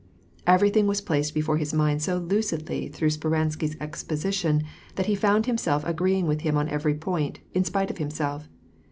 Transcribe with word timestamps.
Everything 0.47 0.87
was 0.87 0.99
placed 0.99 1.35
before 1.35 1.57
his 1.57 1.75
mind 1.75 2.01
so 2.01 2.17
lucidly 2.17 2.89
tlirough 2.91 3.11
Speransky's 3.19 3.77
exposition, 3.79 4.63
that 4.95 5.05
he 5.05 5.13
found 5.13 5.45
himself 5.45 5.83
freeing 5.95 6.25
with 6.25 6.41
him 6.41 6.57
on 6.57 6.67
every 6.69 6.95
point, 6.95 7.39
in 7.53 7.63
spite 7.63 7.91
of 7.91 7.99
himself. 7.99 8.49